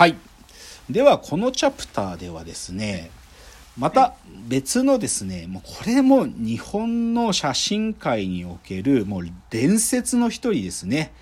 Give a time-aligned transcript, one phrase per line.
[0.00, 0.16] はい。
[0.88, 3.10] では、このチャプターではですね、
[3.76, 4.14] また
[4.48, 11.12] 別のですね、もうこれも日本の写真界におけるもう伝説の一人ですね。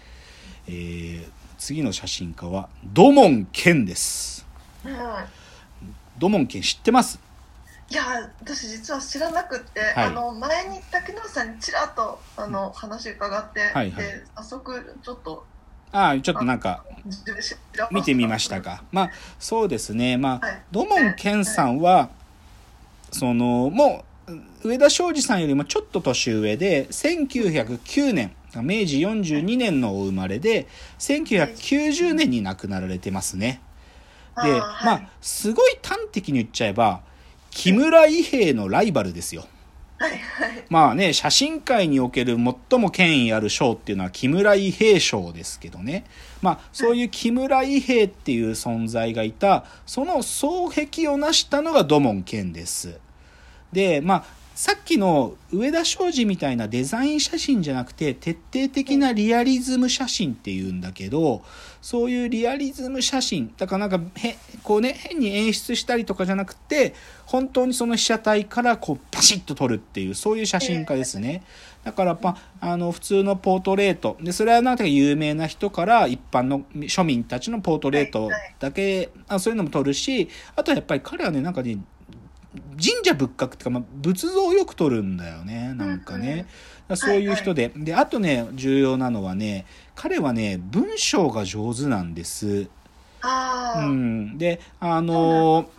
[0.68, 1.28] えー、
[1.58, 4.46] 次の写真家は土門健です。
[4.84, 4.96] うん
[6.16, 7.18] 土門健知ってます？
[7.90, 15.44] いや私実は知らなくって、はいあの前に竹野さんにちらっとあの話伺って、はいはいで早速ちょっと
[15.92, 16.84] ああ、ちょっとなんか
[17.90, 18.82] 見てみましたか。
[18.92, 20.16] まあ、そうですね。
[20.16, 22.10] まあはい、土門健さんは、
[23.10, 24.04] その、も
[24.62, 30.66] う、上田昌司さんよりもちょっと年上で、1909年、明治42年のお生まれで、
[30.98, 33.62] 1990年に亡くなられてますね。
[34.42, 34.52] で、
[34.84, 37.00] まあ、すごい端的に言っちゃえば、
[37.50, 39.46] 木村伊兵衛のライバルですよ。
[40.70, 42.36] まあね、写真界における
[42.70, 46.04] 最も権威ある賞っていうのは木村伊兵衛賞ですけどね。
[46.40, 52.98] まあ、そういう木村伊兵衛っていう存在がいた、その双璧を成したのが土門健です。
[53.72, 54.24] で、まあ、
[54.58, 61.42] さっきの上田昌司みたいなデザイン写真じゃなくて、徹底的なリアリズム写真っていうんだけど、
[61.80, 71.44] そういうリアリズム写真、だからなんかへ、こうね、変に演出したりとかじゃなくて、本当にその被写体からこうパシッと撮るっていう、そういう写真家ですね。
[71.84, 74.16] だから、まあ、あの、普通のポートレート。
[74.20, 78.28] で、それはなんか有名な人から一般の庶民たちのポートレート
[78.58, 81.78] だけ、あそういうのも撮るし、あとはやっぱり彼はね、なんかね、
[82.72, 86.48] 神社仏閣っていうか、まあ、仏像をよく撮るんだよねなんかね、だか
[86.88, 92.68] らそういう人で、であとね重要なのはね彼はね文章が上手なんです、
[93.76, 95.78] うん、であのー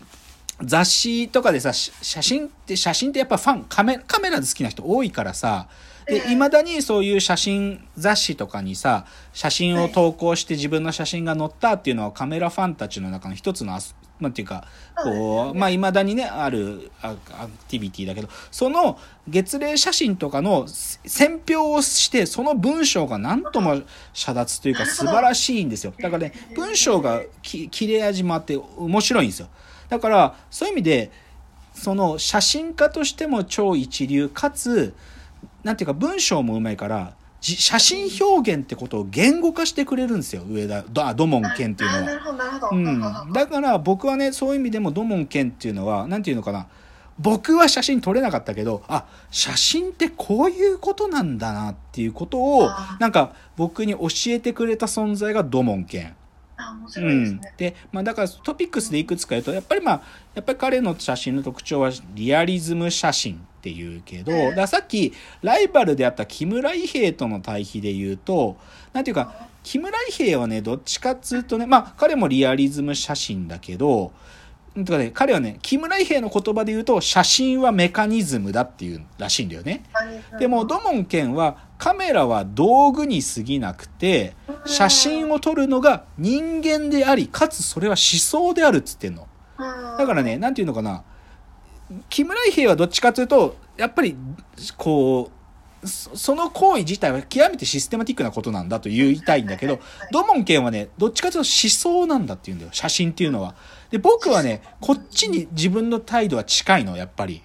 [0.61, 5.69] 雑誌とかでさし写真って写真ってやっぱファンカメカメラで好きな人多いからさ
[6.05, 6.19] ええ。
[6.19, 13.73] でいまだにそういう写真雑誌とかにさ写真を投稿して自分の写真が載ったっていうのはカメラファンたちの中の一つの
[14.19, 14.67] なんていうか
[15.01, 17.19] こうまあいまだにねあるアアク
[17.67, 23.81] ティビティだけどその月齢写真とかの選評をしてその文章が何とも
[24.13, 25.93] 遮奪というか素晴らしいんですよ。
[25.97, 29.47] だからね文章がき切れ味もあって面白いんですよ。
[29.87, 31.11] だからそういう意味で
[31.73, 34.93] その写真家としても超一流かつ
[35.63, 40.83] なんていうか文章もうまいからじ写真表現ってことを言語化してくれるんですよ上田。
[40.83, 42.01] どあ土門健っていうのは。
[42.01, 42.13] あーな。
[42.13, 46.67] るほどなるほど、うん、だから僕はねそういう意味でも土門健っていうのは何ていうのかな。
[47.17, 56.15] 僕は写真撮れなかったけどあ写真ってこういうことなんだなっていうことをなんか僕に教えてくれた存在が土門健。
[56.59, 57.41] あ面う白いですね、、ん。
[57.57, 60.01] で、まあ、だからトピックスでいくつか言うとやっぱりまあ
[60.35, 68.57] やっぱり彼の写真の特徴はリアリズム写真っていうけど、ええださっきライバルであった木村伊兵衛との対比で言うと
[68.93, 74.11] なんていうか木村伊兵衛はねどっちかっつうとねまあ彼もリアリズム写真だけど
[74.85, 79.83] とかね彼はね木村伊兵衛の言葉で言うと写真はメカニズムだっていうらしいんだよね。
[80.39, 84.35] でも土門健はカメラは道具に過ぎなくて
[84.65, 89.27] 写真を撮るのが人間でありかつそれは思想であるっつってんの。
[89.97, 91.03] だからねなんていうのかな。
[92.09, 94.15] 木村伊兵衛はどっちかというとやっぱり
[94.77, 95.38] こう
[95.83, 99.79] そその行為自体は極めてシステマティックなことなんだと言いたいんだけど
[100.11, 103.55] 土門健はねどっちかというと思想なんだっていうんだよ写真っていうのは。
[103.91, 107.41] で僕はねこっちに自分の態度は近いのやっぱり。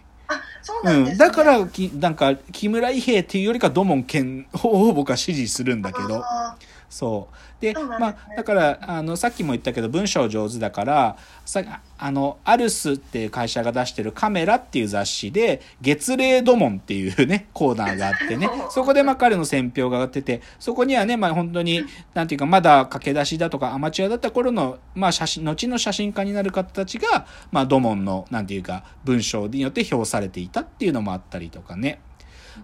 [0.83, 1.11] うね。
[1.11, 6.23] うん、だからきなんか木村伊兵衛っていうよりか土門健を僕は支持するんだけど。
[6.25, 6.57] あ
[6.89, 11.63] そうでまあだからあのさっきも言ったけど文章上手だからさ
[11.97, 32.01] あのアルスっていう会社が出してる「カメラ」っていう雑誌で「月齢土門」っていうねコーナーがあってね そこでまあ彼の選評が上がっててそこにはねまあ本当になんていうかまだ駆け出しだとかアマチュアだった頃のまあ写真後の写真家になる方たちがまあ土門のなんていうか文章によって評されていたっていうのもあったりとかね。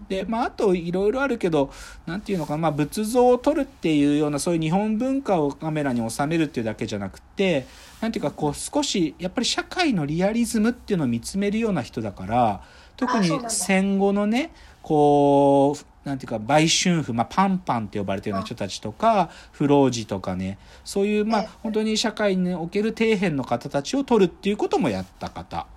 [0.07, 1.71] で、まあ、あといろいろあるけど、
[2.05, 7.65] なんていうのかな、まあ、仏像を撮るっていうような、そういう日本文化をカメラに収めるっていうだけじゃなくて、
[8.01, 12.61] なんていうか、こう、少し、やっぱり社会のリアリズムっていうのを見つめるような人だから、
[12.97, 14.51] 特に戦後のね、
[14.81, 25.67] こう、なんていうか、売春婦、まあ、パンパンって呼ばれてるような人たちとか、不老児とかね、そういう、まあええ、本当に社会における底辺の方たちを撮るっていうこともやった方。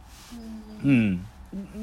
[0.85, 1.25] うん、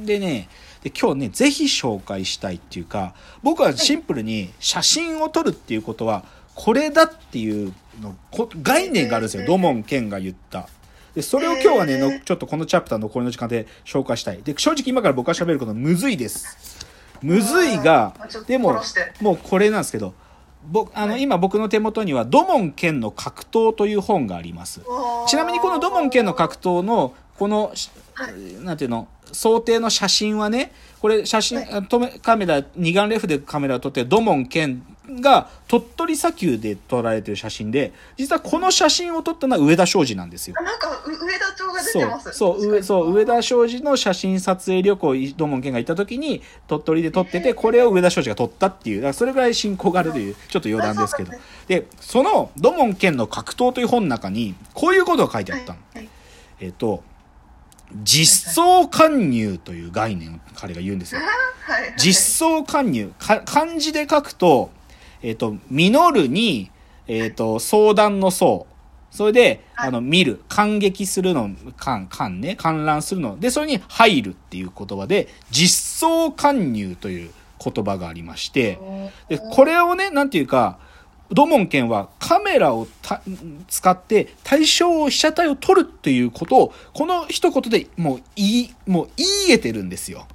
[0.06, 0.48] でね
[0.83, 3.13] で今日ねぜひ紹介したいっていうか
[3.44, 6.24] 僕はシンプルに写真を撮るっていうことは
[6.56, 10.68] これだっていうのこ概念があるんですよえー土門健が言った。
[11.16, 14.42] でそれを今日はね、えーのちょっとこのチャプター残りの時間で紹介したい。
[14.44, 16.80] で正直今から僕が喋ることむずいです。
[17.22, 18.13] むずいが
[18.48, 18.81] でも
[19.22, 20.13] もうこれなんですけど
[20.66, 24.81] 僕あの、はい今僕の手元には土門剣の格闘という本があります。
[25.28, 28.64] ちなみにこの土門剣の格闘のこの、しはい。
[28.64, 32.20] なんていうの想定の写真はねこれ写真、はい。
[32.22, 40.56] カメラ二眼レフでカメラを撮ってる土門剣が鳥取砂丘で撮られてる写真で実はこの写真を撮ったのは上田昌司なんですよ。
[40.60, 40.62] あ。
[40.62, 42.32] なんかう上田町が出そうてます。
[42.34, 51.32] そう上そう上田昌司の写真撮影旅行土門剣が行った時に鳥取で撮っててこれを上田昌司が撮ったっていうだからそれぐらい親交があるというちょっと余談ですけど。
[51.68, 55.80] でその土門剣の格闘という本の中にこういうことが書いてあったの。
[55.96, 56.08] はい。
[56.60, 57.04] えっ、と
[58.04, 61.22] 実相関入という概念を彼が言うんですよ。
[61.98, 63.14] 実相関入。
[63.18, 64.72] か漢字で書くと
[65.22, 66.72] えっ、と実るに
[67.08, 68.66] えっ、と相談の相。
[69.12, 69.90] それで、はい。
[69.90, 70.42] あの見る。
[70.48, 72.56] 感激するの観観ね。
[72.56, 73.40] 観覧するの。
[73.40, 77.32] でそれに入るっていう言葉で実相関入という
[77.64, 78.80] 言葉がありまして。
[79.28, 80.80] でこれをねなんていうか
[81.31, 83.22] 土門剣はカメラをた
[83.68, 90.28] 使って対象を被写体を撮るっていうことをこの一言でもう言いもう言い得てるんですよ。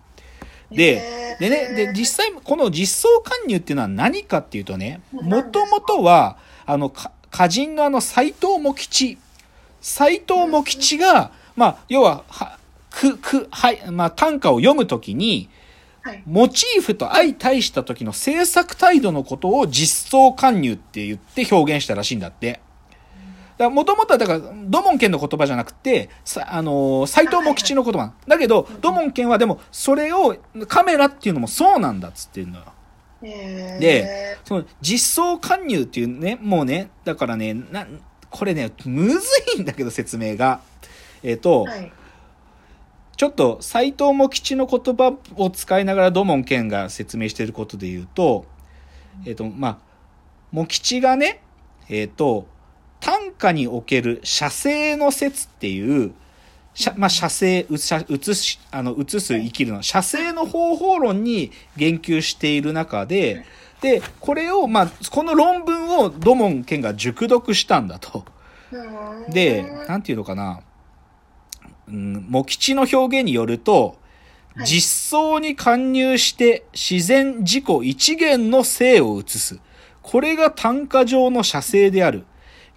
[0.70, 9.18] で、でね、で、実際、この実装関入っていうのは何かっていうとね、もともとは、あの、か歌人のあの、斎藤茂吉。
[9.80, 12.58] 斎藤茂吉が、まあ、要は、は、
[12.90, 15.48] く、く、はい、まあ、短歌を読むときに、はい。
[16.26, 22.60] モチーフと相対した時の制作態度のことを実装関入って言って表現したらしいんだって。
[23.58, 28.12] もともとはだから、土門剣の言葉じゃなくて、さあのー、斎藤茂吉の言葉。
[28.28, 30.36] だけど、土門剣はでも、それを、
[30.68, 32.64] カメラっていうのもそうなんだっつってるのよ。
[33.22, 37.86] でで、その、実装関入っていうね、もうね、だからね、な、
[38.28, 39.26] これね、むず
[39.56, 40.60] いんだけど、説明が。
[41.22, 41.90] えっ、と、はい。
[43.16, 48.44] ちょっと斎藤茂吉の言葉を使いながら土門健が説明していることで言うと、
[49.24, 49.78] えっ、と、まあ、
[50.52, 51.42] 茂吉がね、
[51.88, 52.46] えっ、と、
[53.00, 56.12] 短歌における写生の説っていう、
[56.74, 63.46] 写まあ、写生、写写し、あの、写す、生きるの、写生の方法論に言及している中で、
[63.80, 68.24] で、これを、まあ、この論文を土門健が熟読したんだと。
[68.72, 70.60] うんで、なんていうのかな、
[71.88, 73.96] うん、茂吉の表現によると、はい
[74.64, 79.60] 実相に勧入して自然自己一元の性を映す。
[80.00, 82.24] これが単歌上の写生である。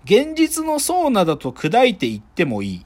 [0.03, 2.85] 現実の相などと砕いていってもいい。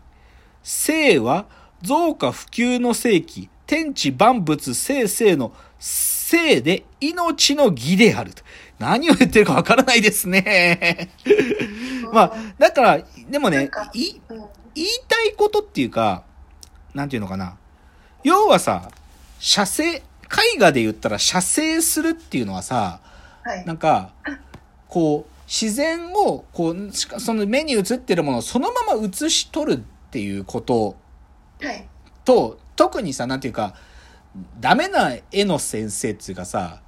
[0.61, 1.45] 性は
[1.81, 8.31] 増加普及の世紀、天地万物生々の性で命の義である。
[8.79, 11.11] 何を言ってるかわからないですね。
[12.11, 12.99] まあ、だから、
[13.29, 14.43] でもねいうん
[14.75, 16.23] 言いたいことっていうか、
[16.93, 17.57] なんていうのかな。
[18.23, 18.89] 要はさ、
[19.39, 20.01] 写生、絵
[20.57, 22.99] 画で言ったら写生するっていうのはさ、
[23.43, 23.65] はい。
[23.65, 24.13] なんか、
[24.87, 30.95] こう、自然を、こう、しかその目に映ってるものをそのまま映し取るっていうこと
[31.61, 31.87] はい。
[32.25, 33.75] と、特にさ、なんていうか、
[34.59, 36.81] ダメな絵の先生っていうかさ、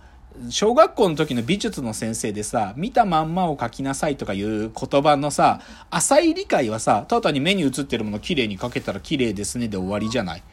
[0.49, 10.43] 小学校の時の美術の先生でさ、見たまんまを描きなさいとかいう言葉のさ、浅い理解はさ、ただ単に目に映ってるもの綺麗に描けたら綺麗ですねで終わりじゃない。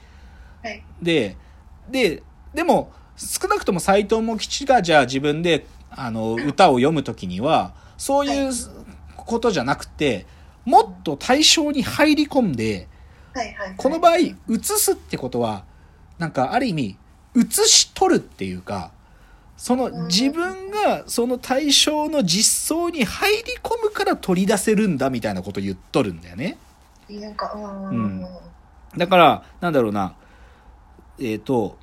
[0.62, 0.82] はい。
[1.00, 1.36] で、
[1.90, 2.22] で、
[2.54, 8.52] でも、少なくとも斎藤茂吉がじゃあ自分で、あの、歌を読むときには、そういう
[9.16, 10.26] ことじゃなくて、
[10.64, 12.88] もっと対象に入り込んで、
[13.34, 13.52] はい。
[13.54, 13.74] はい。
[13.76, 15.64] この場合、映すってことは、
[16.18, 16.98] なんかある意味、
[17.36, 18.92] 映し取るっていうか、
[19.62, 26.58] その自分がその対象の実相に入り込むから取り出せるんだみたいなこと言っとるんだよね。
[27.08, 27.94] なんか、うん。
[27.94, 28.26] うん
[28.96, 30.16] だから、なんだろうな、
[31.20, 31.78] えっ、と、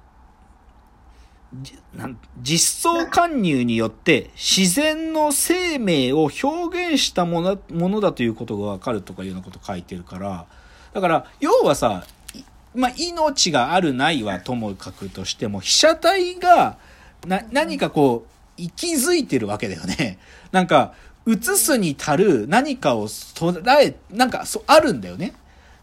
[1.53, 10.47] じなん実相関入によって自然の生命を表現したものものだということがわかるとかいうようなこと書いてるから、
[10.93, 12.43] だから、要はさ、い
[12.75, 16.77] まあ、命があるないはともかくとしても、被写体が、
[17.25, 20.19] な、何かこう、息づいてるわけだよね。
[20.51, 20.93] なんか、
[21.27, 25.33] 映すに足る何かを捉え、なんか、そう、あるんだよね。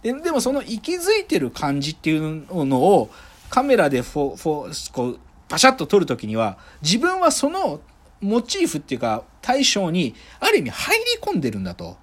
[0.03, 3.11] ででもその息づいてる感じっていうのを
[3.51, 7.81] カメラでフォフォこうパシャッと撮るときには自分はその
[8.21, 11.97] モチーフっていうか対象にある意味入り込んでるんだと。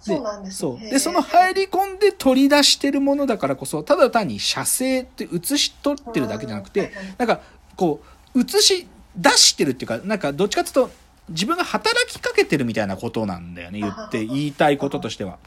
[0.00, 0.78] そうなんですそう。
[0.78, 7.40] ねで、その入り込んで取り出してるものだからこそ、ただ単に写生って写し取ってるだけじゃなくてなんか、
[7.74, 10.90] こう、写し出してるっていうか、なんか、どっちかっていうと、
[11.28, 15.38] 自分が働きかけてるみたいなことなんだよね、言って、言いたいこととしては。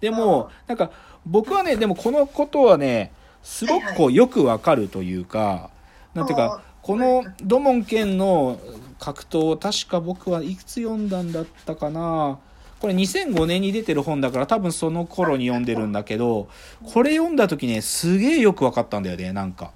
[0.00, 0.90] でも、なんか、
[1.24, 5.70] 僕はね、でもこのことはね、すごくこう、よくわかるというか、
[6.14, 8.58] なんていうか、この土門剣の
[8.98, 12.40] 格闘確か僕はいくつ読んだんだったかな。
[12.80, 16.48] これ2005年に出てる本だから多分その頃に読んでるんだけど
[16.82, 19.70] これ読んだ時ねすげえよく分かったんだよねなんか。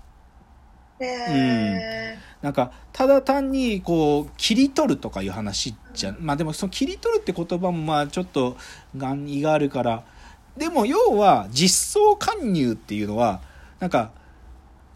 [0.99, 8.57] えなんかただ単にこう切り取るとかいう話じゃまあでもその切り取るって言葉もまあちょっと
[8.97, 10.05] 願意があるから
[10.57, 13.41] でも要は実装介入っていうのは
[13.81, 14.11] なんか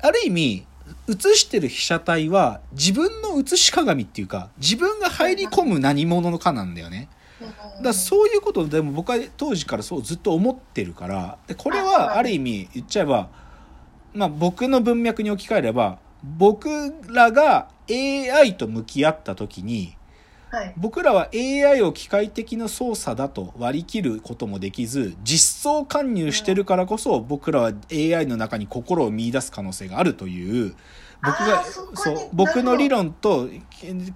[0.00, 0.66] ある意味
[1.08, 7.08] 映してる被写体は自分の映し鏡っていうか自分が入り込む何者のかなんだよね。
[7.40, 13.28] ーだそういうことでも僕は当時からそうずっと思ってるからでこれはある意味言っちゃえば、
[14.12, 19.96] まあ、僕の文脈に置き換えれば僕らが AI と向き合った時に
[20.50, 20.74] はい。
[20.76, 30.74] 僕らは AI を機械的な操作だと割り切ることもできず実装介入してるからこそ僕らは AI の中に心を見出す可能性があるという
[31.22, 33.48] 僕がそう僕の理論と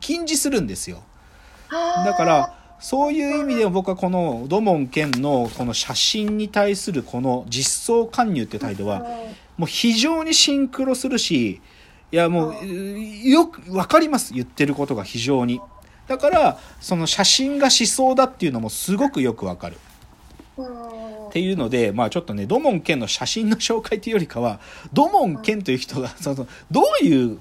[0.00, 1.02] 近似するんですよ。
[2.04, 9.06] だからそういう意味でも僕はこの土門健のこの写真に対するこの実装介入って態度は
[9.56, 11.62] もう非常にシンクロするし
[12.14, 14.34] いやもうよく分かります。
[14.34, 15.60] 言ってることが非常に。
[16.06, 19.78] だからその写真が思想だっていうのもすごくよく分かる。
[21.28, 24.60] っていうのでまあちょっとね土門健の写真の紹介というよりかは
[24.92, 27.40] 土門健という人がそのどういう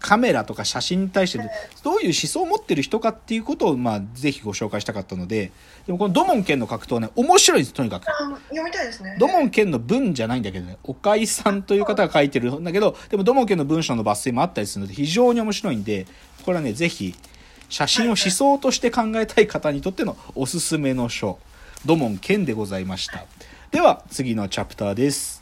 [0.00, 1.38] カメラとか写真に対して
[1.82, 5.50] どういう思想を持ってる人かっていうことをまあぜひご紹介したかったので
[5.86, 8.08] でもこの土門健の格闘ね面白いですとにかく。
[8.08, 9.16] あ読みたいですね。
[9.18, 16.06] 土門健の文じゃないんだけどね岡井さんという方が書いてるんだけどでも土門健の文章の抜粋もあったりするので非常に面白いんで
[16.44, 17.14] これはねぜひ
[17.68, 21.38] 写真を思想として考えたい方にとってのおすすめの書
[21.84, 23.24] 土門健でございました。
[23.70, 25.37] では次のチャプターです